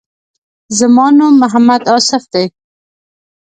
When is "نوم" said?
1.17-1.33